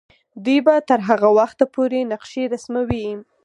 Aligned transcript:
دوی 0.43 0.59
به 0.65 0.75
تر 0.89 0.99
هغه 1.09 1.29
وخته 1.39 1.65
پورې 1.73 2.07
نقشې 2.11 2.43
رسموي. 2.53 3.07